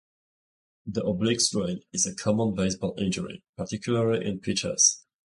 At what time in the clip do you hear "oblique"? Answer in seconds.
1.05-1.41